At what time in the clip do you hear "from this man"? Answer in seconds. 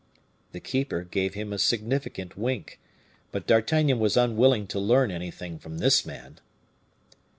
5.59-6.39